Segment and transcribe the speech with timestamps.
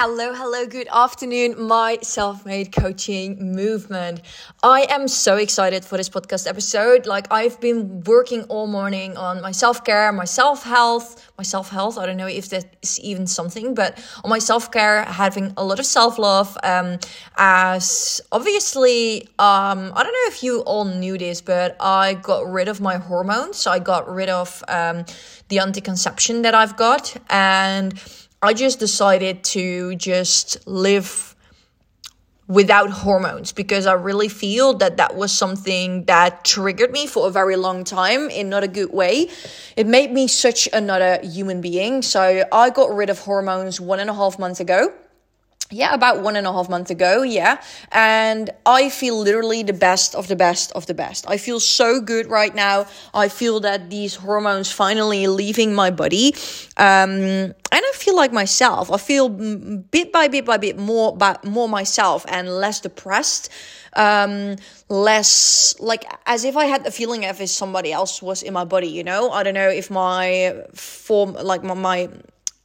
[0.00, 4.20] Hello, hello, good afternoon, my self made coaching movement.
[4.62, 7.04] I am so excited for this podcast episode.
[7.04, 11.70] Like, I've been working all morning on my self care, my self health, my self
[11.70, 11.98] health.
[11.98, 15.64] I don't know if that is even something, but on my self care, having a
[15.64, 16.56] lot of self love.
[16.62, 17.00] Um,
[17.36, 22.68] as obviously, um, I don't know if you all knew this, but I got rid
[22.68, 23.66] of my hormones.
[23.66, 25.06] I got rid of um,
[25.48, 27.16] the anticonception that I've got.
[27.28, 28.00] And
[28.40, 31.34] I just decided to just live
[32.46, 37.30] without hormones because I really feel that that was something that triggered me for a
[37.30, 39.28] very long time in not a good way.
[39.76, 42.00] It made me such another human being.
[42.00, 44.94] So I got rid of hormones one and a half months ago
[45.70, 47.22] yeah, about one and a half months ago.
[47.22, 47.60] Yeah.
[47.92, 51.26] And I feel literally the best of the best of the best.
[51.28, 52.86] I feel so good right now.
[53.12, 56.34] I feel that these hormones finally leaving my body.
[56.78, 58.90] Um, and I feel like myself.
[58.90, 63.50] I feel bit by bit by bit more, but more myself and less depressed.
[63.94, 64.56] Um,
[64.88, 68.64] less like as if I had the feeling of if somebody else was in my
[68.64, 69.30] body, you know?
[69.30, 72.08] I don't know if my form, like my, my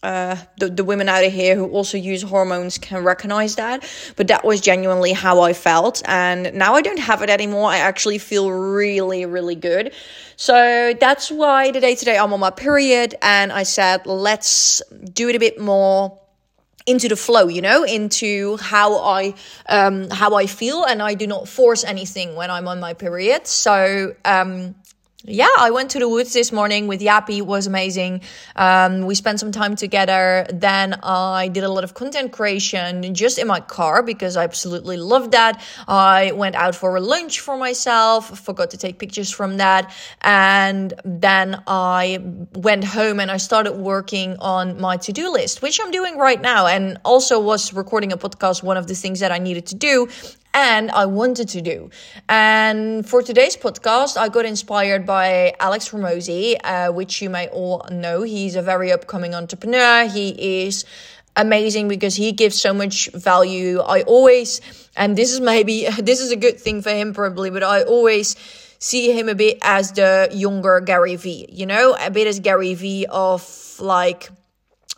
[0.03, 3.83] uh, the, the women out of here who also use hormones can recognize that.
[4.17, 6.01] But that was genuinely how I felt.
[6.05, 7.69] And now I don't have it anymore.
[7.69, 9.93] I actually feel really, really good.
[10.35, 13.15] So that's why today, today I'm on my period.
[13.21, 14.81] And I said, let's
[15.13, 16.19] do it a bit more
[16.85, 19.33] into the flow you know into how i
[19.69, 23.47] um how i feel and i do not force anything when i'm on my period
[23.47, 24.75] so um
[25.25, 27.37] yeah, I went to the woods this morning with Yappy.
[27.37, 28.21] It was amazing.
[28.57, 30.45] Um, we spent some time together.
[30.51, 34.97] Then I did a lot of content creation just in my car because I absolutely
[34.97, 35.63] loved that.
[35.87, 39.93] I went out for a lunch for myself, forgot to take pictures from that.
[40.21, 42.19] And then I
[42.55, 46.41] went home and I started working on my to do list, which I'm doing right
[46.41, 46.67] now.
[46.67, 50.09] And also was recording a podcast, one of the things that I needed to do
[50.53, 51.89] and I wanted to do.
[52.29, 57.85] And for today's podcast, I got inspired by Alex Hormozi, uh, which you may all
[57.91, 58.21] know.
[58.21, 60.07] He's a very upcoming entrepreneur.
[60.07, 60.85] He is
[61.35, 63.79] amazing because he gives so much value.
[63.79, 64.61] I always,
[64.95, 68.35] and this is maybe, this is a good thing for him probably, but I always
[68.79, 72.73] see him a bit as the younger Gary Vee, you know, a bit as Gary
[72.73, 74.29] Vee of like,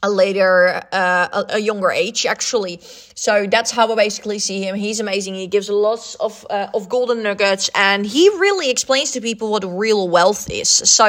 [0.05, 2.79] a later uh, a, a, younger age actually.
[3.15, 4.75] So that's how i basically see him.
[4.75, 5.33] He's amazing.
[5.35, 9.63] He gives lots of uh, of golden nuggets and he really explains to people what
[9.65, 10.69] real wealth is.
[10.69, 11.07] So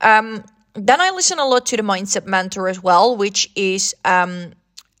[0.00, 0.44] um,
[0.74, 4.52] then i listen a lot to the mindset mentor as well which is um,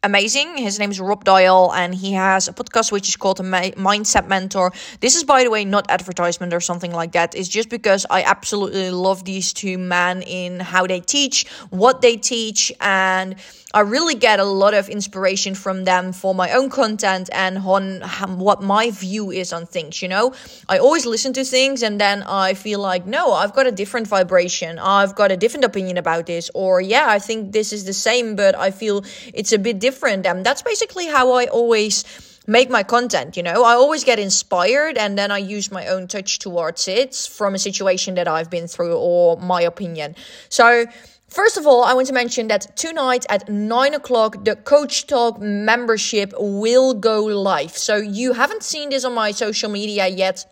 [0.02, 0.56] amazing.
[0.56, 4.26] His name is Rob Dial, and he has a podcast which is called a Mindset
[4.26, 4.72] Mentor.
[5.00, 7.34] This is, by the way, not advertisement or something like that.
[7.34, 12.16] It's just because I absolutely love these two men in how they teach, what they
[12.16, 13.36] teach, and
[13.74, 18.00] I really get a lot of inspiration from them for my own content and on
[18.38, 20.02] what my view is on things.
[20.02, 20.34] You know,
[20.68, 24.08] I always listen to things and then I feel like, no, I've got a different
[24.08, 24.78] vibration.
[24.78, 26.50] I've got a different opinion about this.
[26.54, 30.26] Or, yeah, I think this is the same, but I feel it's a bit different.
[30.26, 32.04] And that's basically how I always
[32.46, 36.08] make my content you know i always get inspired and then i use my own
[36.08, 40.16] touch towards it from a situation that i've been through or my opinion
[40.48, 40.84] so
[41.32, 45.40] First of all, I want to mention that tonight at 9 o'clock, the Coach Talk
[45.40, 47.74] membership will go live.
[47.74, 50.44] So you haven't seen this on my social media yet.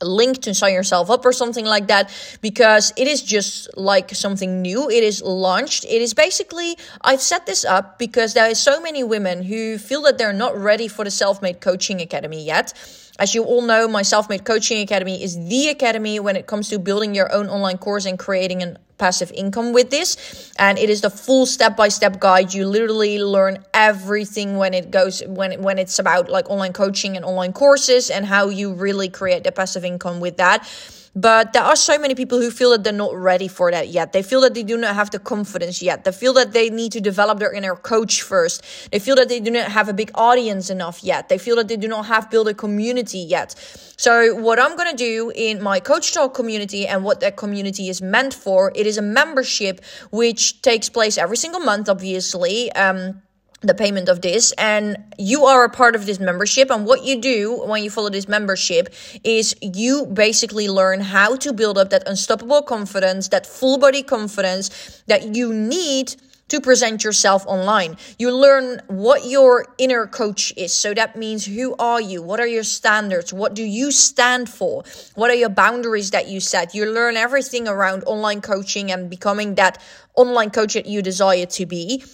[0.00, 4.62] Link to sign yourself up or something like that because it is just like something
[4.62, 4.88] new.
[4.88, 5.84] It is launched.
[5.84, 10.02] It is basically i've set this up because there are so many women who feel
[10.02, 12.72] that they're not ready for the self-made coaching academy yet
[13.18, 16.68] as you all know, my Self Made Coaching Academy is the academy when it comes
[16.70, 20.52] to building your own online course and creating an passive income with this.
[20.58, 22.54] And it is the full step by step guide.
[22.54, 27.24] You literally learn everything when it goes when when it's about like online coaching and
[27.24, 30.68] online courses and how you really create the passive income with that
[31.16, 34.12] but there are so many people who feel that they're not ready for that yet.
[34.12, 36.04] They feel that they do not have the confidence yet.
[36.04, 38.64] They feel that they need to develop their inner coach first.
[38.90, 41.28] They feel that they do not have a big audience enough yet.
[41.28, 43.54] They feel that they do not have built a community yet.
[43.96, 47.88] So what I'm going to do in my coach talk community and what that community
[47.88, 49.80] is meant for, it is a membership
[50.10, 52.72] which takes place every single month, obviously.
[52.72, 53.22] Um,
[53.66, 57.20] the payment of this and you are a part of this membership and what you
[57.20, 62.06] do when you follow this membership is you basically learn how to build up that
[62.06, 66.14] unstoppable confidence that full body confidence that you need
[66.48, 67.96] to present yourself online.
[68.18, 70.74] You learn what your inner coach is.
[70.74, 72.22] So that means who are you?
[72.22, 73.32] What are your standards?
[73.32, 74.84] What do you stand for?
[75.14, 76.74] What are your boundaries that you set?
[76.74, 79.82] You learn everything around online coaching and becoming that
[80.14, 82.04] online coach that you desire to be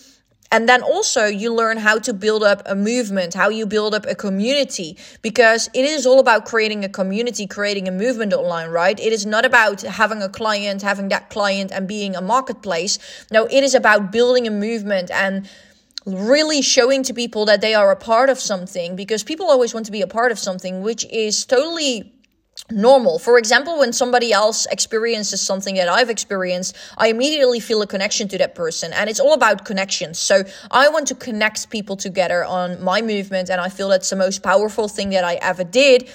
[0.52, 4.04] And then also you learn how to build up a movement, how you build up
[4.06, 8.98] a community, because it is all about creating a community, creating a movement online, right?
[8.98, 12.98] It is not about having a client, having that client and being a marketplace.
[13.30, 15.48] No, it is about building a movement and
[16.04, 19.86] really showing to people that they are a part of something because people always want
[19.86, 22.12] to be a part of something, which is totally
[22.70, 23.18] normal.
[23.18, 28.28] For example, when somebody else experiences something that I've experienced, I immediately feel a connection
[28.28, 28.92] to that person.
[28.92, 30.18] And it's all about connections.
[30.18, 33.50] So I want to connect people together on my movement.
[33.50, 36.10] And I feel that's the most powerful thing that I ever did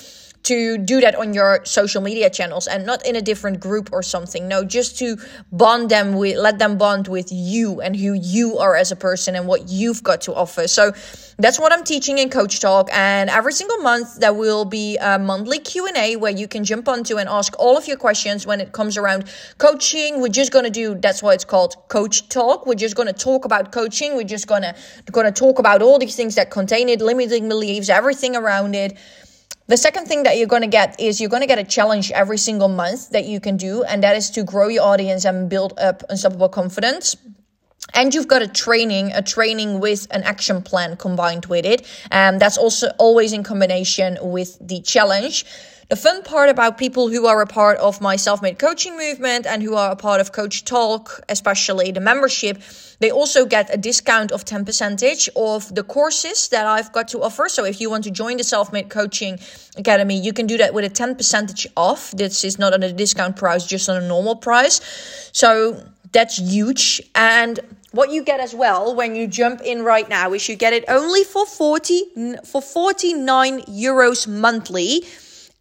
[0.46, 4.04] to do that on your social media channels and not in a different group or
[4.04, 4.48] something.
[4.48, 5.18] No, just to
[5.52, 9.36] bond them with, let them bond with you and who you are as a person
[9.36, 10.68] and what you've got to offer.
[10.68, 10.94] So
[11.38, 12.90] that's what I'm teaching in Coach Talk.
[12.94, 16.64] And every single month there will be a monthly Q and A where you can
[16.64, 19.26] jump onto and ask all of your questions when it comes around
[19.58, 20.22] coaching.
[20.22, 20.96] We're just gonna do.
[20.96, 22.66] That's why it's called Coach Talk.
[22.66, 24.16] We're just gonna talk about coaching.
[24.16, 24.76] We're just gonna
[25.12, 28.98] gonna talk about all these things that contain it, limiting beliefs, everything around it.
[29.68, 32.12] The second thing that you're going to get is you're going to get a challenge
[32.12, 35.50] every single month that you can do, and that is to grow your audience and
[35.50, 37.16] build up unstoppable confidence.
[37.96, 41.88] And you've got a training, a training with an action plan combined with it.
[42.12, 45.46] And that's also always in combination with the challenge.
[45.88, 49.46] The fun part about people who are a part of my self made coaching movement
[49.46, 52.60] and who are a part of Coach Talk, especially the membership,
[53.00, 57.22] they also get a discount of 10 percentage of the courses that I've got to
[57.22, 57.48] offer.
[57.50, 59.38] So if you want to join the Self Made Coaching
[59.78, 62.10] Academy, you can do that with a 10 percentage off.
[62.12, 64.82] This is not on a discount price, just on a normal price.
[65.34, 67.00] So that's huge.
[67.14, 67.60] And
[67.92, 70.84] what you get as well when you jump in right now is you get it
[70.88, 75.06] only for 40 for 49 euros monthly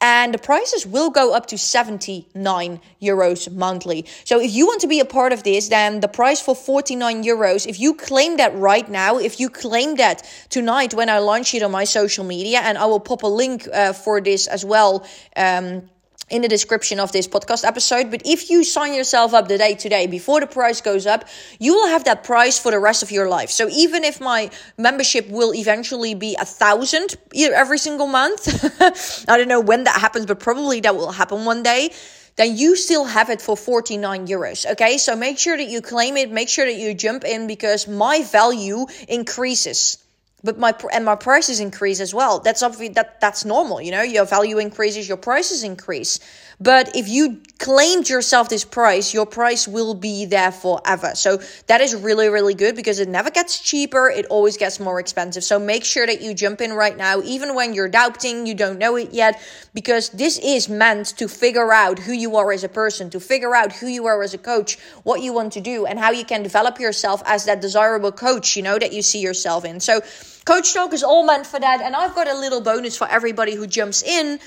[0.04, 4.04] and the prices will go up to 79 euros monthly.
[4.24, 7.24] So if you want to be a part of this, then the price for 49
[7.24, 11.54] euros, if you claim that right now, if you claim that tonight when I launch
[11.54, 14.62] it on my social media, and I will pop a link uh, for this as
[14.62, 15.06] well.
[15.36, 15.88] Um,
[16.34, 18.10] in the description of this podcast episode.
[18.10, 21.28] But if you sign yourself up the day today before the price goes up,
[21.60, 23.50] you will have that price for the rest of your life.
[23.50, 28.48] So even if my membership will eventually be a thousand every single month,
[29.28, 31.92] I don't know when that happens, but probably that will happen one day.
[32.36, 34.68] Then you still have it for 49 euros.
[34.72, 34.98] Okay.
[34.98, 36.32] So make sure that you claim it.
[36.32, 40.03] Make sure that you jump in because my value increases
[40.44, 42.38] but my and my prices increase as well.
[42.38, 44.02] That's obvious that that's normal you know?
[44.02, 46.20] Your value increases your prices increase
[46.64, 51.12] but if you claimed yourself this price, your price will be there forever.
[51.14, 54.08] So that is really, really good because it never gets cheaper.
[54.08, 55.44] It always gets more expensive.
[55.44, 58.78] So make sure that you jump in right now, even when you're doubting, you don't
[58.78, 59.40] know it yet,
[59.74, 63.54] because this is meant to figure out who you are as a person, to figure
[63.54, 66.24] out who you are as a coach, what you want to do, and how you
[66.24, 69.80] can develop yourself as that desirable coach, you know, that you see yourself in.
[69.80, 70.00] So
[70.46, 71.82] Coach Talk is all meant for that.
[71.82, 74.38] And I've got a little bonus for everybody who jumps in,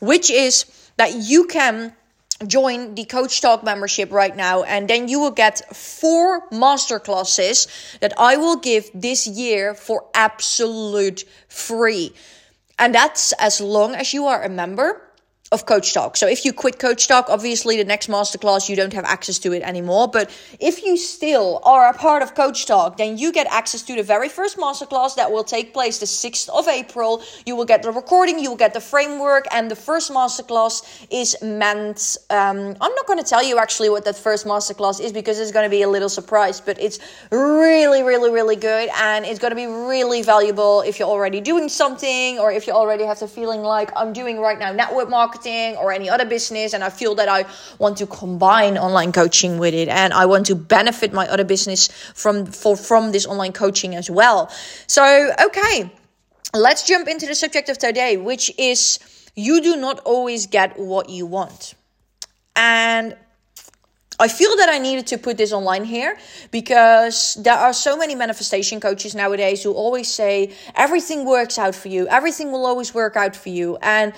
[0.00, 0.66] which is
[0.98, 1.94] that you can
[2.46, 7.66] join the Coach Talk membership right now, and then you will get four masterclasses
[7.98, 12.12] that I will give this year for absolute free.
[12.78, 15.07] And that's as long as you are a member
[15.50, 16.16] of Coach Talk.
[16.16, 19.52] So if you quit Coach Talk, obviously the next masterclass you don't have access to
[19.52, 20.06] it anymore.
[20.08, 20.30] But
[20.60, 24.02] if you still are a part of Coach Talk, then you get access to the
[24.02, 27.22] very first masterclass that will take place the 6th of April.
[27.46, 31.34] You will get the recording, you will get the framework, and the first masterclass is
[31.40, 32.18] meant.
[32.28, 35.52] Um, I'm not going to tell you actually what that first masterclass is because it's
[35.52, 36.98] going to be a little surprise, but it's
[37.30, 41.70] really, really, really good, and it's going to be really valuable if you're already doing
[41.70, 45.37] something or if you already have the feeling like I'm doing right now network marketing
[45.38, 47.44] marketing or any other business and I feel that I
[47.78, 51.88] want to combine online coaching with it and I want to benefit my other business
[52.14, 54.50] from for from this online coaching as well.
[54.86, 55.90] So, okay,
[56.54, 58.98] let's jump into the subject of today, which is
[59.34, 61.74] you do not always get what you want.
[62.56, 63.14] And
[64.20, 66.18] I feel that I needed to put this online here
[66.50, 71.86] because there are so many manifestation coaches nowadays who always say everything works out for
[71.86, 73.78] you, everything will always work out for you.
[73.80, 74.12] And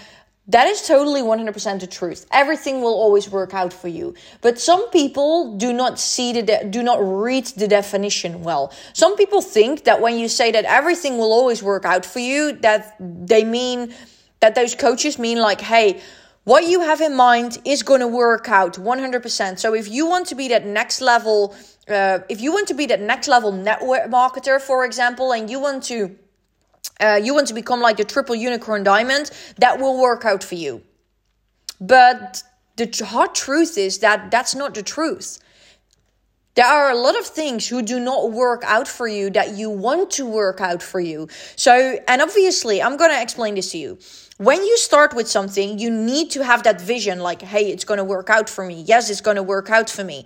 [0.51, 2.27] that is totally 100% the truth.
[2.33, 4.15] Everything will always work out for you.
[4.41, 8.73] But some people do not see the, de- do not read the definition well.
[8.93, 12.53] Some people think that when you say that everything will always work out for you,
[12.63, 13.95] that they mean
[14.41, 16.01] that those coaches mean like, hey,
[16.45, 19.59] what you have in mind is going to work out 100%.
[19.59, 21.55] So if you want to be that next level,
[21.89, 25.61] uh, if you want to be that next level network marketer, for example, and you
[25.61, 26.17] want to
[27.01, 30.55] uh, you want to become like the triple unicorn diamond, that will work out for
[30.55, 30.83] you.
[31.81, 32.43] But
[32.77, 35.39] the hard truth is that that's not the truth.
[36.55, 39.71] There are a lot of things who do not work out for you that you
[39.71, 41.29] want to work out for you.
[41.57, 43.99] So, and obviously, I'm going to explain this to you.
[44.39, 47.99] When you start with something, you need to have that vision like, hey, it's going
[47.99, 48.83] to work out for me.
[48.83, 50.25] Yes, it's going to work out for me.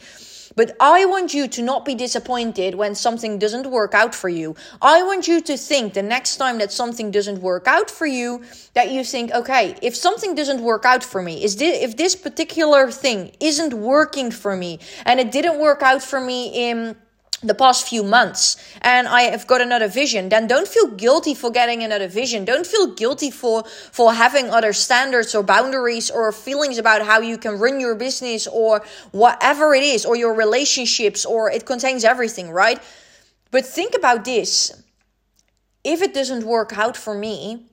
[0.56, 4.54] But I want you to not be disappointed when something doesn't work out for you.
[4.80, 8.42] I want you to think the next time that something doesn't work out for you,
[8.74, 12.14] that you think, okay, if something doesn't work out for me, is this, if this
[12.14, 16.96] particular thing isn't working for me and it didn't work out for me in
[17.46, 21.50] the past few months and I have got another vision, then don't feel guilty for
[21.50, 22.44] getting another vision.
[22.44, 27.38] Don't feel guilty for, for having other standards or boundaries or feelings about how you
[27.38, 32.50] can run your business or whatever it is, or your relationships, or it contains everything,
[32.50, 32.80] right?
[33.50, 34.82] But think about this.
[35.82, 37.66] If it doesn't work out for me,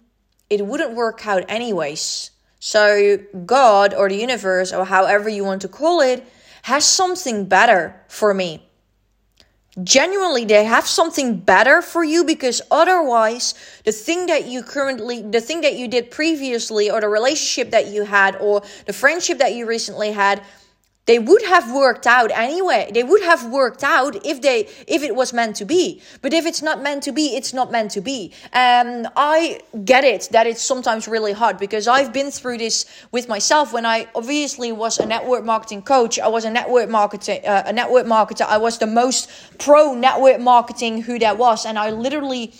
[0.49, 2.31] it wouldn't work out anyways.
[2.59, 6.23] So God or the universe or however you want to call it
[6.63, 8.67] has something better for me
[9.83, 13.53] genuinely they have something better for you because otherwise
[13.85, 17.87] the thing that you currently the thing that you did previously or the relationship that
[17.87, 20.43] you had or the friendship that you recently had
[21.07, 22.91] they would have worked out anyway.
[22.93, 26.01] They would have worked out if they if it was meant to be.
[26.21, 28.33] But if it's not meant to be it's not meant to be.
[28.53, 33.27] Um i get it that it's sometimes really hard because i've been through this with
[33.27, 33.73] myself.
[33.73, 37.73] When i obviously was a network marketing coach i was a network marketer uh, a
[37.73, 38.45] network marketer.
[38.45, 41.65] I was the most pro network marketing who there was.
[41.65, 42.53] And i literally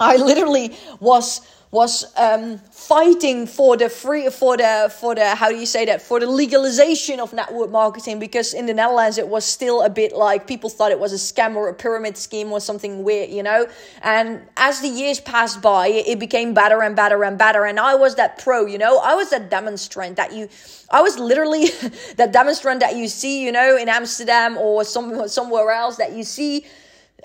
[0.00, 1.40] i literally was
[1.72, 6.00] was um, fighting for the free for the for the how do you say that
[6.00, 10.16] for the legalization of network marketing because in the Netherlands it was still a bit
[10.16, 13.42] like people thought it was a scam or a pyramid scheme or something weird, you
[13.42, 13.66] know.
[14.02, 17.66] And as the years passed by, it became better and better and better.
[17.66, 18.98] And I was that pro, you know.
[19.00, 20.48] I was that demonstrant that you.
[20.90, 21.66] I was literally
[22.16, 26.22] that demonstrant that you see, you know, in Amsterdam or some somewhere else that you
[26.22, 26.64] see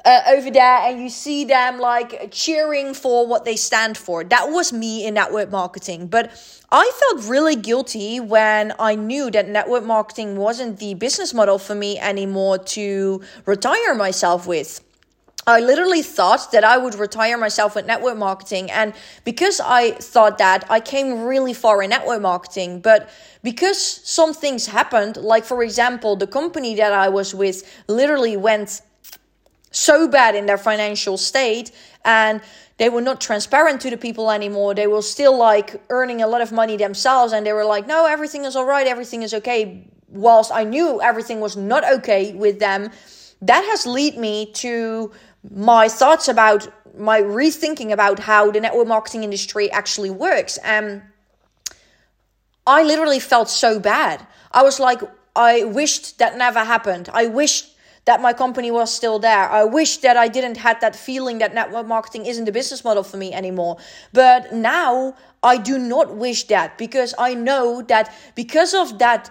[0.05, 4.24] uh, over there and you see them like cheering for what they stand for.
[4.24, 6.08] That was me in network marketing.
[6.08, 6.31] But
[6.72, 11.75] I felt really guilty when I knew that network marketing wasn't the business model for
[11.75, 14.81] me anymore to retire myself with.
[15.48, 18.70] I literally thought that I would retire myself with network marketing.
[18.70, 18.93] And
[19.24, 22.79] because I thought that, I came really far in network marketing.
[22.79, 23.10] But
[23.43, 28.81] because some things happened, like for example, the company that I was with literally went
[29.71, 31.71] so bad in their financial state
[32.05, 32.41] and
[32.77, 34.73] they were not transparent to the people anymore.
[34.73, 38.05] They were still like earning a lot of money themselves and they were like, no,
[38.05, 39.87] everything is all right, everything is okay.
[40.09, 42.89] Whilst I knew everything was not okay with them,
[43.41, 45.11] that has led me to
[45.49, 50.57] my thoughts about my rethinking about how the network marketing industry actually works.
[50.57, 51.01] And
[52.67, 54.25] I literally felt so bad.
[54.51, 55.01] I was like,
[55.35, 57.09] I wished that never happened.
[57.13, 57.70] I wished
[58.05, 59.50] that my company was still there.
[59.50, 63.03] I wish that I didn't had that feeling that network marketing isn't the business model
[63.03, 63.77] for me anymore.
[64.12, 69.29] But now I do not wish that because I know that because of that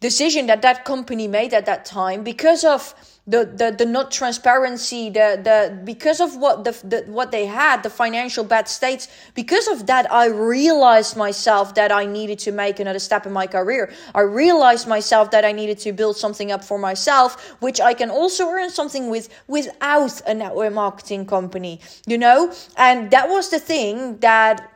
[0.00, 2.94] decision that that company made at that time, because of
[3.28, 7.82] the, the the not transparency the the because of what the, the what they had
[7.82, 12.78] the financial bad states because of that i realized myself that i needed to make
[12.78, 13.92] another step in my career.
[14.14, 18.10] I realized myself that i needed to build something up for myself which i can
[18.10, 22.52] also earn something with without a network marketing company you know?
[22.76, 24.70] And that was the thing that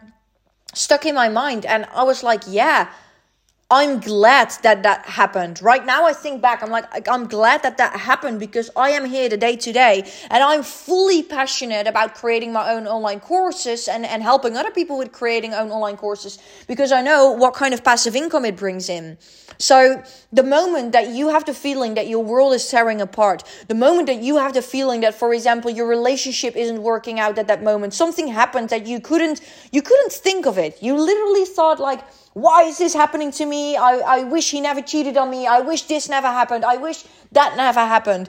[0.75, 2.89] stuck in my mind and i was like yeah
[3.73, 5.63] I'm glad that that happened.
[5.63, 9.05] Right now, I think back, I'm like, I'm glad that that happened because I am
[9.05, 14.25] here today today and I'm fully passionate about creating my own online courses and, and
[14.25, 18.17] helping other people with creating own online courses because I know what kind of passive
[18.17, 19.17] income it brings in.
[19.59, 23.75] So, the moment that you have the feeling that your world is tearing apart, the
[23.75, 27.47] moment that you have the feeling that, for example, your relationship isn't working out at
[27.49, 30.83] that moment, something happened that you couldn't, you couldn't think of it.
[30.83, 32.01] You literally thought, like,
[32.33, 33.77] why is this happening to me?
[33.77, 35.47] I, I wish he never cheated on me.
[35.47, 36.65] I wish this never happened.
[36.65, 38.29] I wish that never happened.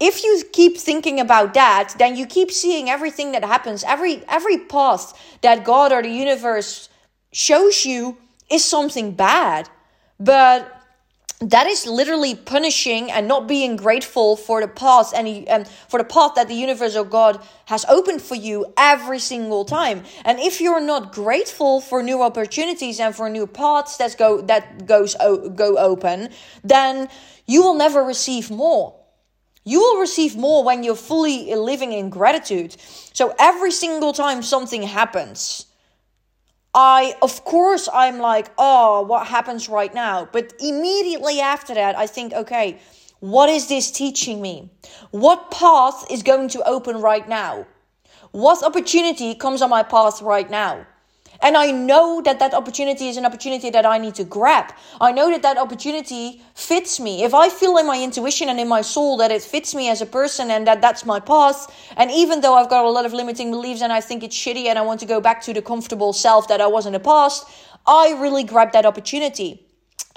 [0.00, 3.82] If you keep thinking about that, then you keep seeing everything that happens.
[3.82, 6.88] Every every path that God or the universe
[7.32, 8.16] shows you
[8.48, 9.68] is something bad.
[10.20, 10.77] But
[11.40, 16.04] that is literally punishing and not being grateful for the path and um, for the
[16.04, 20.02] path that the universe or God has opened for you every single time.
[20.24, 24.86] And if you're not grateful for new opportunities and for new paths that go that
[24.86, 26.30] goes go open,
[26.64, 27.08] then
[27.46, 28.96] you will never receive more.
[29.62, 32.74] You will receive more when you're fully living in gratitude.
[33.12, 35.67] So every single time something happens,
[36.74, 40.28] I, of course, I'm like, oh, what happens right now?
[40.30, 42.78] But immediately after that, I think, okay,
[43.20, 44.70] What is this teaching me?
[45.10, 47.66] What path is going to open right now?
[48.30, 50.86] What opportunity comes on my path right now?
[51.40, 54.72] And I know that that opportunity is an opportunity that I need to grab.
[55.00, 57.22] I know that that opportunity fits me.
[57.22, 60.02] If I feel in my intuition and in my soul that it fits me as
[60.02, 63.12] a person and that that's my path, and even though I've got a lot of
[63.12, 65.62] limiting beliefs and I think it's shitty and I want to go back to the
[65.62, 67.46] comfortable self that I was in the past,
[67.86, 69.67] I really grab that opportunity.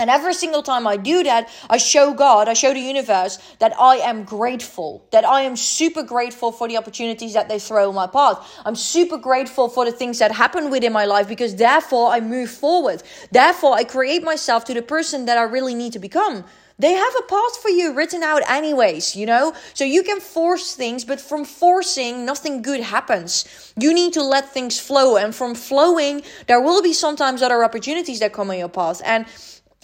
[0.01, 3.79] And every single time I do that, I show God, I show the universe that
[3.79, 7.95] I am grateful, that I am super grateful for the opportunities that they throw in
[7.95, 8.39] my path.
[8.65, 12.49] I'm super grateful for the things that happen within my life because therefore I move
[12.49, 13.03] forward.
[13.29, 16.45] Therefore, I create myself to the person that I really need to become.
[16.79, 19.53] They have a path for you written out, anyways, you know?
[19.75, 23.45] So you can force things, but from forcing, nothing good happens.
[23.79, 25.15] You need to let things flow.
[25.15, 28.99] And from flowing, there will be sometimes other opportunities that come on your path.
[29.05, 29.27] And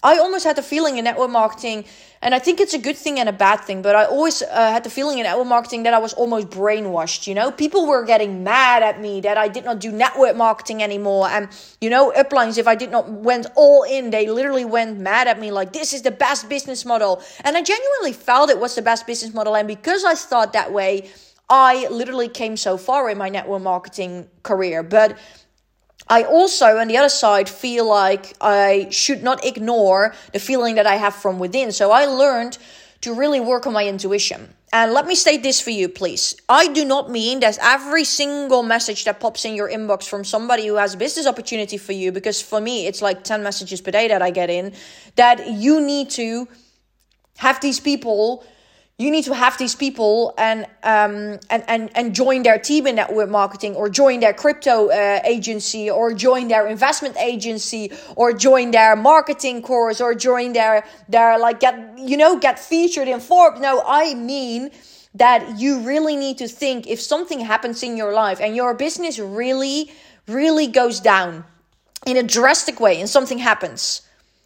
[0.03, 1.83] I almost had the feeling in network marketing,
[2.21, 4.71] and I think it's a good thing and a bad thing, but I always uh,
[4.71, 7.25] had the feeling in network marketing that I was almost brainwashed.
[7.25, 10.83] You know, people were getting mad at me that I did not do network marketing
[10.83, 11.27] anymore.
[11.29, 11.49] And,
[11.81, 15.39] you know, uplines, if I did not went all in, they literally went mad at
[15.39, 17.23] me like, this is the best business model.
[17.43, 19.55] And I genuinely felt it was the best business model.
[19.55, 21.09] And because I thought that way,
[21.49, 24.83] I literally came so far in my network marketing career.
[24.83, 25.17] But
[26.09, 30.87] I also, on the other side, feel like I should not ignore the feeling that
[30.87, 31.71] I have from within.
[31.71, 32.57] So I learned
[33.01, 34.53] to really work on my intuition.
[34.73, 36.35] And let me state this for you, please.
[36.49, 40.67] I do not mean that every single message that pops in your inbox from somebody
[40.67, 43.91] who has a business opportunity for you, because for me, it's like 10 messages per
[43.91, 44.73] day that I get in,
[45.15, 46.47] that you need to
[47.37, 48.43] have these people
[48.99, 52.95] you need to have these people and um, and, and and join their team in
[52.95, 58.71] network marketing or join their crypto uh, agency or join their investment agency or join
[58.71, 63.61] their marketing course or join their their like get you know get featured in Forbes.
[63.61, 64.71] No, I mean
[65.13, 69.19] that you really need to think if something happens in your life and your business
[69.19, 69.91] really
[70.27, 71.43] really goes down
[72.07, 74.01] in a drastic way and something happens.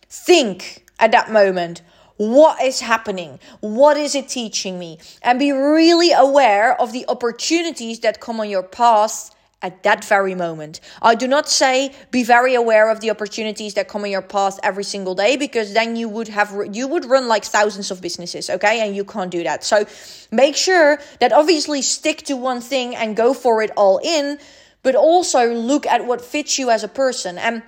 [0.10, 1.82] Think at that moment
[2.22, 3.40] what is happening?
[3.62, 5.00] What is it teaching me?
[5.24, 10.36] And be really aware of the opportunities that come on your path at that very
[10.36, 10.82] moment.
[11.02, 14.60] I do not say be very aware of the opportunities that come on your path
[14.62, 18.52] every single day because then you would have you would run like thousands of businesses,
[18.52, 18.86] okay?
[18.86, 19.64] And you can't do that.
[19.64, 19.86] So
[20.32, 24.38] make sure that obviously stick to one thing and go for it all in,
[24.84, 27.40] but also look at what fits you as a person.
[27.40, 27.64] And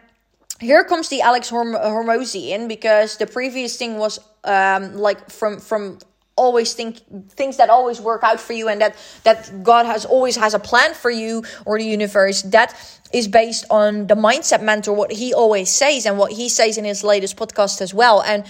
[0.59, 5.59] here comes the Alex Horm- Hormozi in because the previous thing was um, like from
[5.59, 5.99] from
[6.35, 6.97] always think
[7.29, 10.59] things that always work out for you and that that God has always has a
[10.59, 12.73] plan for you or the universe that
[13.13, 16.85] is based on the mindset mentor what he always says and what he says in
[16.85, 18.21] his latest podcast as well.
[18.21, 18.45] And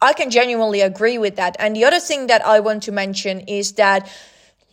[0.00, 1.54] I can genuinely agree with that.
[1.60, 4.10] And the other thing that I want to mention is that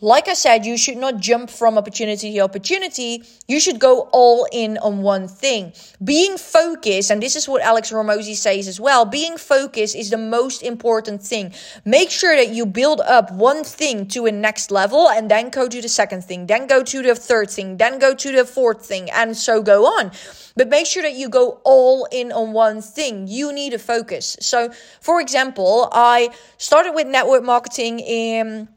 [0.00, 3.22] like I said, you should not jump from opportunity to opportunity.
[3.46, 5.72] You should go all in on one thing.
[6.02, 10.16] Being focused, and this is what Alex Hormozi says as well, being focused is the
[10.16, 11.52] most important thing.
[11.84, 15.68] Make sure that you build up one thing to a next level and then go
[15.68, 18.86] to the second thing, then go to the third thing, then go to the fourth
[18.86, 20.12] thing, and so go on.
[20.56, 23.26] But make sure that you go all in on one thing.
[23.28, 24.36] You need a focus.
[24.40, 28.68] So, for example, I started with network marketing in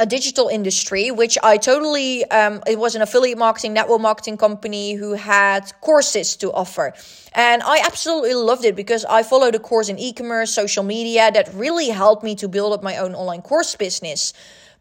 [0.00, 4.94] a digital industry, which I totally, um, it was an affiliate marketing, network marketing company
[4.94, 6.94] who had courses to offer.
[7.32, 11.30] And I absolutely loved it because I followed a course in e commerce, social media
[11.30, 14.32] that really helped me to build up my own online course business.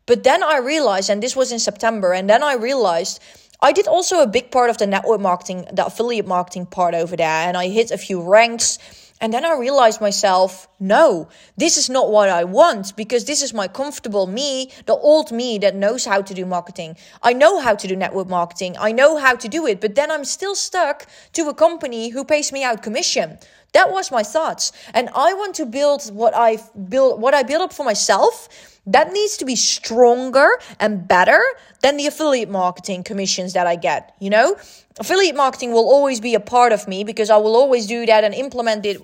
[0.06, 3.22] But then I realized, and this was in September, and then I realized
[3.62, 7.18] I did also a big part of the network marketing, the affiliate marketing part over
[7.18, 8.80] there, and I hit a few ranks
[9.22, 11.28] and then I realized myself, no,
[11.58, 15.58] this is not what I want because this is my comfortable me, the old me
[15.58, 16.96] that knows how to do marketing.
[17.22, 18.78] I know how to do network marketing.
[18.80, 22.24] I know how to do it, but then I'm still stuck to a company who
[22.24, 23.40] pays me out commission.
[23.74, 24.72] That was my thoughts.
[24.94, 26.58] And I want to build what I
[26.90, 28.50] build, what I built up for myself.
[28.86, 30.48] That needs to be stronger
[30.80, 31.40] and better
[31.82, 34.56] than the affiliate marketing commissions that I get, you know?
[35.00, 38.24] affiliate marketing will always be a part of me because I will always do that
[38.24, 39.02] and implement it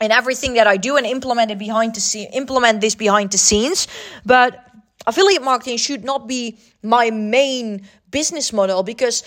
[0.00, 3.38] in everything that I do and implement it behind the scene, implement this behind the
[3.38, 3.86] scenes.
[4.26, 4.58] But
[5.06, 9.22] affiliate marketing should not be my main business model because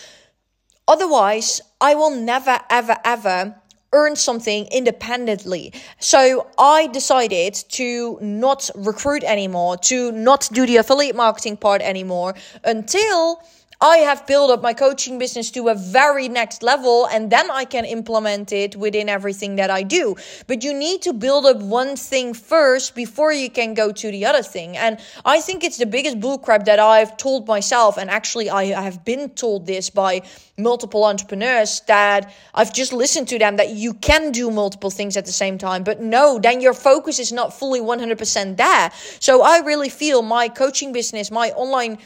[0.88, 3.56] otherwise I will never, ever, ever
[3.94, 5.74] earn something independently.
[6.00, 12.36] So I decided to not recruit anymore, to not do the affiliate marketing part anymore
[12.64, 13.42] until
[13.80, 17.64] I have built up my coaching business to a very next level and then I
[17.64, 20.16] can implement it within everything that I do.
[20.48, 24.26] But you need to build up one thing first before you can go to the
[24.26, 24.76] other thing.
[24.78, 27.98] And I think it's the biggest bullcrap that I've told myself.
[28.00, 30.24] And actually, I have been told this by
[30.58, 35.26] multiple entrepreneurs that I've just listened to them that you can do multiple things at
[35.26, 35.84] the same time.
[35.84, 38.92] But no, then your focus is not fully 100% there.
[39.20, 42.00] So I really feel my coaching business, my online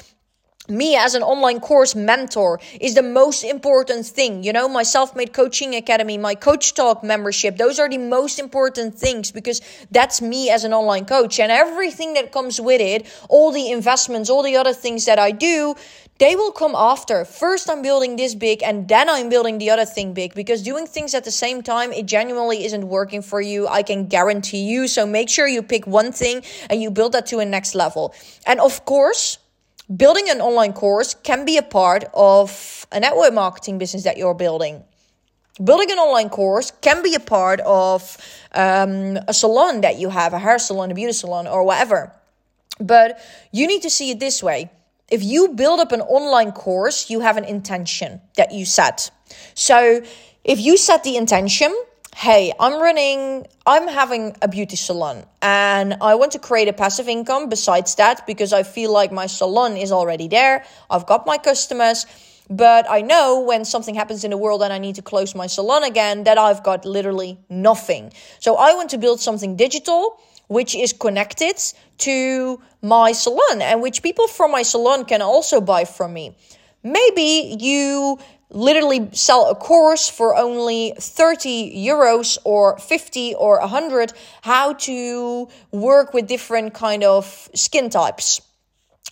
[0.72, 4.44] me as an online course mentor is the most important thing.
[4.44, 8.40] You know, my self made coaching academy, my coach talk membership, those are the most
[8.40, 11.40] important things because that's me as an online coach.
[11.40, 15.32] And everything that comes with it, all the investments, all the other things that I
[15.32, 15.76] do,
[16.22, 17.26] they will come after.
[17.26, 20.86] First, I'm building this big, and then I'm building the other thing big because doing
[20.86, 23.68] things at the same time, it genuinely isn't working for you.
[23.68, 24.88] I can guarantee you.
[24.88, 28.14] So make sure you pick one thing and you build that to a next level.
[28.46, 29.40] And of course,
[29.96, 34.34] building an online course can be a part of a network marketing business that you're
[34.34, 34.84] building.
[35.62, 38.18] Building an online course can be a part of
[38.54, 42.14] um, a salon that you have, a hair salon, a beauty salon, or whatever.
[42.80, 43.20] But
[43.52, 44.72] you need to see it this way.
[45.10, 49.12] If you build up an online course, you have an intention that you set.
[49.54, 50.02] So
[50.44, 51.76] if you set the intention,
[52.16, 57.08] hey, I'm running, I'm having a beauty salon and I want to create a passive
[57.08, 60.66] income besides that because I feel like my salon is already there.
[60.90, 62.06] I've got my customers,
[62.50, 65.48] but I know when something happens in the world and I need to close my
[65.48, 68.14] salon again that I've got literally nothing.
[68.40, 71.56] So I want to build something digital which is connected
[71.98, 76.36] to my salon and which people from my salon can also buy from me.
[76.84, 78.20] Maybe you
[78.52, 86.14] literally sell a course for only 30 euros or 50 or 100 how to work
[86.14, 88.42] with different kind of skin types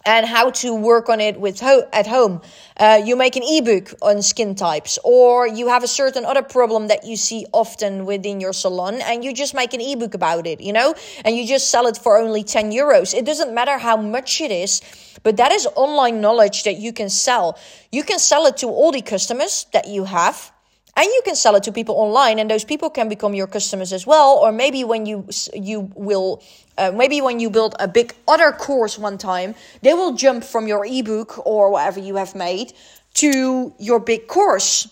[0.05, 2.41] and how to work on it with ho- at home.
[2.77, 6.88] Uh, you make an ebook on skin types, or you have a certain other problem
[6.88, 10.62] that you see often within your salon, and you just make an ebook about it,
[10.62, 10.93] you know,
[11.25, 13.13] and you just sell it for only 10 euros.
[13.13, 14.81] It doesn't matter how much it is,
[15.23, 17.57] but that is online knowledge that you can sell.
[17.91, 20.51] You can sell it to all the customers that you have
[20.99, 23.93] and you can sell it to people online and those people can become your customers
[23.93, 26.43] as well or maybe when you you will
[26.77, 30.67] uh, maybe when you build a big other course one time they will jump from
[30.67, 32.73] your ebook or whatever you have made
[33.13, 34.88] to your big course.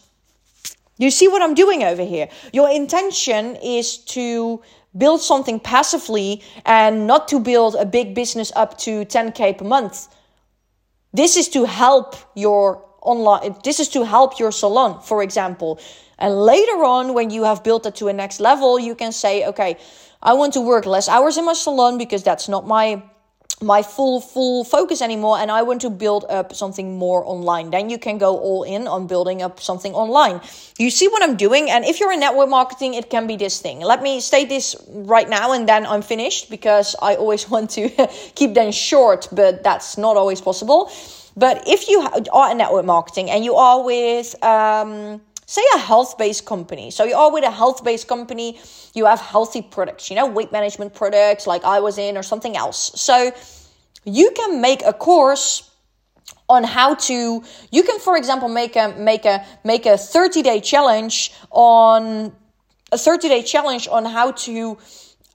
[0.97, 2.29] You see what i'm doing over here?
[2.53, 4.61] Your intention is to
[4.97, 10.07] build something passively and not to build a big business up to 10k per month.
[11.13, 15.79] This is to help your online this is to help your salon for example.
[16.19, 19.45] And later on when you have built it to a next level you can say
[19.45, 19.77] okay
[20.21, 23.03] i want to work less hours in my salon because that's not my
[23.61, 27.71] my full full focus anymore and i want to build up something more online.
[27.71, 30.41] Then you can go all in on building up something online.
[30.77, 31.69] You see what i'm doing?
[31.71, 33.79] And if you're in network marketing it can be this thing.
[33.79, 37.89] Let me state this right now and then i'm finished because i always want to
[38.35, 40.91] keep them short but that's not always possible
[41.37, 42.01] but if you
[42.33, 47.03] are in network marketing and you are with, um, say, a health based company, so
[47.03, 48.59] you are with a health based company,
[48.95, 52.57] you have healthy products, you know, weight management products like I was in or something
[52.57, 52.91] else.
[52.99, 53.31] So
[54.03, 55.69] you can make a course
[56.49, 60.61] on how to you can for example make a make a make a 30 day
[60.61, 62.33] challenge on
[62.91, 64.77] a 30 day challenge on how to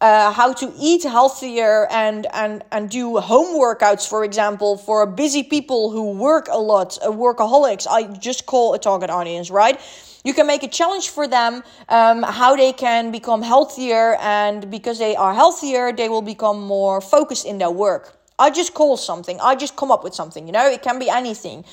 [0.03, 5.45] uh, how to eat healthier and and and do home workouts for example for busy
[5.45, 7.87] people who work a lot uh, workaholics.
[7.89, 9.81] I just call a target audience right?
[10.25, 14.99] You can make a challenge for them um, how they can become healthier and because
[14.99, 18.19] they are healthier they will become more focused in their work.
[18.41, 19.39] I just call something.
[19.41, 20.67] I just come up with something you know?
[20.69, 21.65] It can be anything.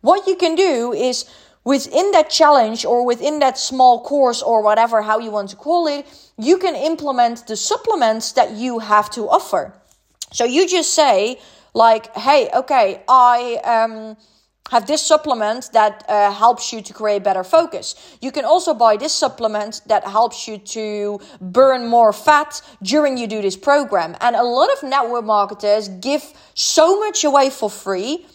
[0.00, 1.26] What you can do is
[1.64, 5.86] within that challenge or within that small course or whatever how you want to call
[5.86, 6.06] it
[6.38, 9.72] you can implement the supplements that you have to offer
[10.32, 11.38] so you just say
[11.74, 14.16] like hey okay i um
[14.70, 18.16] have this supplement that uh, helps you to create better focus.
[18.20, 23.26] You can also buy this supplement that helps you to burn more fat during you
[23.26, 24.16] do this program.
[24.20, 28.26] And a lot of network marketers give so much away for free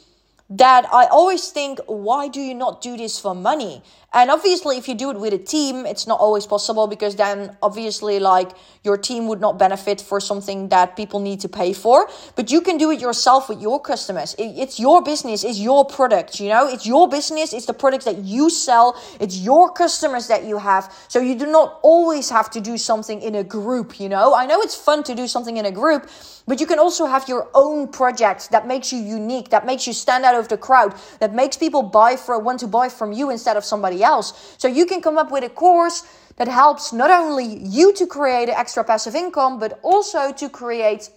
[0.51, 3.83] that I always think, why do you not do this for money?
[4.11, 7.55] And obviously, if you do it with a team, it's not always possible because then
[7.61, 8.51] obviously, like,
[8.83, 12.09] your team would not benefit for something that people need to pay for.
[12.35, 14.35] But you can do it yourself with your customers.
[14.39, 18.17] It's your business, it's your product, you know, it's your business, it's the products that
[18.19, 20.91] you sell, it's your customers that you have.
[21.07, 24.33] So you do not always have to do something in a group, you know.
[24.33, 26.09] I know it's fun to do something in a group,
[26.47, 29.93] but you can also have your own project that makes you unique, that makes you
[29.93, 33.29] stand out of the crowd that makes people buy for want to buy from you
[33.29, 34.55] instead of somebody else.
[34.57, 36.03] So you can come up with a course
[36.37, 41.09] that helps not only you to create extra passive income, but also to create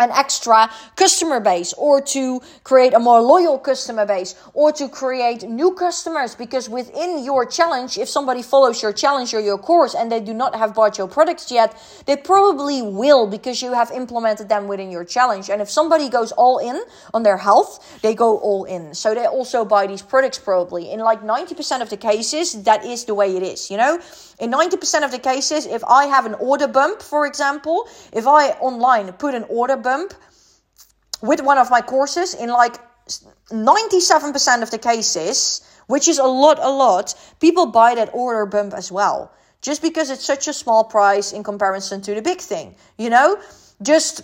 [0.00, 5.42] an extra customer base or to create a more loyal customer base or to create
[5.42, 10.10] new customers because within your challenge if somebody follows your challenge or your course and
[10.10, 11.76] they do not have bought your products yet
[12.06, 15.48] they probably will because you have implemented them within your challenge.
[15.50, 18.94] And if somebody goes all in on their health they go all in.
[18.94, 20.90] So they also buy these products probably.
[20.90, 24.00] In like 90% of the cases that is the way it is you know?
[24.40, 28.50] In 90% of the cases, if I have an order bump, for example, if I
[28.58, 30.14] online put an order bump
[31.22, 32.76] with one of my courses, in like
[33.50, 38.74] 97% of the cases, which is a lot, a lot, people buy that order bump
[38.74, 39.32] as well.
[39.62, 43.38] Just because it's such a small price in comparison to the big thing, you know?
[43.80, 44.22] Just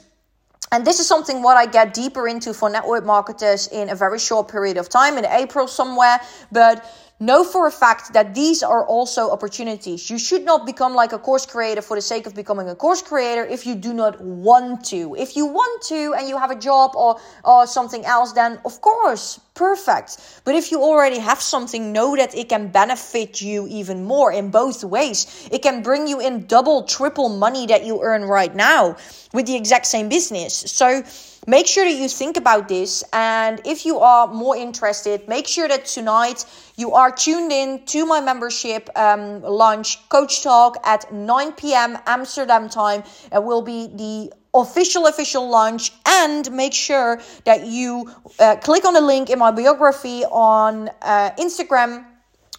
[0.72, 4.20] and this is something what I get deeper into for network marketers in a very
[4.20, 6.20] short period of time in April somewhere.
[6.52, 6.84] But
[7.22, 10.08] Know for a fact that these are also opportunities.
[10.08, 13.02] You should not become like a course creator for the sake of becoming a course
[13.02, 15.14] creator if you do not want to.
[15.16, 18.80] If you want to and you have a job or, or something else, then of
[18.80, 20.40] course, perfect.
[20.44, 24.50] But if you already have something, know that it can benefit you even more in
[24.50, 25.46] both ways.
[25.52, 28.96] It can bring you in double, triple money that you earn right now
[29.34, 30.54] with the exact same business.
[30.54, 31.02] So,
[31.46, 33.02] Make sure that you think about this.
[33.12, 36.44] And if you are more interested, make sure that tonight
[36.76, 41.96] you are tuned in to my membership um, launch coach talk at 9 p.m.
[42.06, 43.04] Amsterdam time.
[43.32, 48.94] It will be the official official launch and make sure that you uh, click on
[48.94, 52.04] the link in my biography on uh, Instagram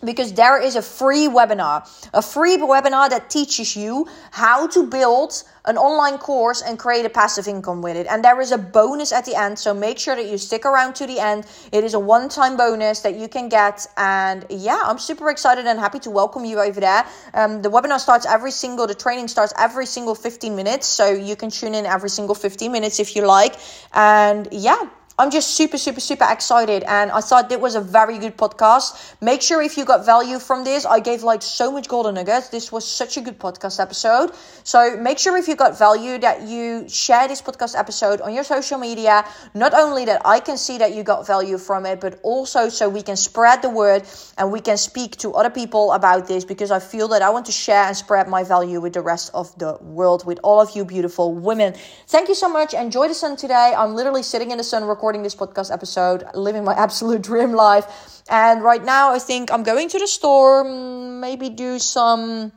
[0.04, 5.44] because there is a free webinar, a free webinar that teaches you how to build
[5.66, 8.08] an online course and create a passive income with it.
[8.08, 10.96] And there is a bonus at the end, so make sure that you stick around
[10.96, 11.46] to the end.
[11.72, 13.86] It is a one time bonus that you can get.
[13.98, 17.06] And yeah, I'm super excited and happy to welcome you over there.
[17.34, 21.36] Um, the webinar starts every single, the training starts every single 15 minutes, so you
[21.36, 23.56] can tune in every single 15 minutes if you like.
[23.94, 24.90] And yeah,
[25.22, 26.82] I'm just super, super, super excited.
[26.88, 29.14] And I thought it was a very good podcast.
[29.22, 32.50] Make sure if you got value from this, I gave like so much golden nuggets.
[32.50, 34.32] This was such a good podcast episode.
[34.64, 38.44] So make sure if you got value that you share this podcast episode on your
[38.44, 39.24] social media.
[39.54, 42.90] Not only that I can see that you got value from it, but also so
[42.90, 44.02] we can spread the word
[44.40, 47.46] and we can speak to other people about this because I feel that I want
[47.46, 50.76] to share and spread my value with the rest of the world, with all of
[50.76, 51.76] you beautiful women.
[52.08, 52.74] Thank you so much.
[52.74, 53.76] Enjoy the sun today.
[53.78, 57.52] I'm literally sitting in the sun recording recording this podcast episode, living my absolute dream
[57.52, 57.86] life.
[58.30, 62.54] And right now, I think I'm going to the store, mm, maybe do some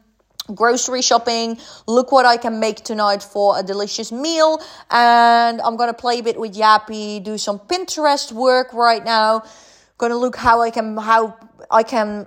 [0.54, 5.94] grocery shopping look what i can make tonight for a delicious meal and i'm gonna
[5.94, 9.42] play a bit with yappy do some pinterest work right now
[9.96, 11.34] gonna look how i can how
[11.70, 12.26] i can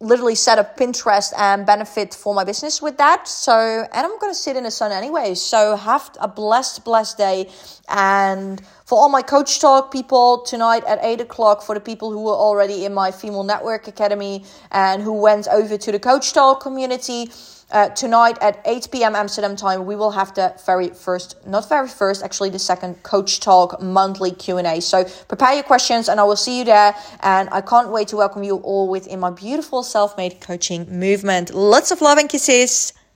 [0.00, 3.26] literally set up Pinterest and benefit for my business with that.
[3.26, 5.34] So, and I'm going to sit in the sun anyway.
[5.34, 7.50] So, have a blessed, blessed day.
[7.88, 12.22] And for all my coach talk people tonight at 8 o'clock, for the people who
[12.22, 16.60] were already in my female network academy and who went over to the coach talk
[16.62, 17.28] community,
[17.72, 19.16] uh, tonight at 8 p.m.
[19.16, 23.40] Amsterdam time, we will have the very first, not very first, actually the second Coach
[23.40, 24.80] Talk monthly Q&A.
[24.80, 26.94] So prepare your questions and I will see you there.
[27.20, 31.52] And I can't wait to welcome you all within my beautiful self-made coaching movement.
[31.52, 32.92] Lots of love and kisses.